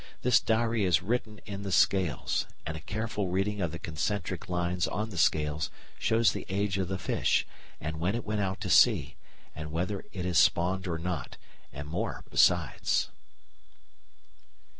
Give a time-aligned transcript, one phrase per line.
[0.23, 4.87] This diary is written in the scales, and a careful reading of the concentric lines
[4.87, 7.45] on the scales shows the age of the fish,
[7.79, 9.15] and when it went out to sea,
[9.55, 11.37] and whether it has spawned or not,
[11.71, 13.11] and more besides.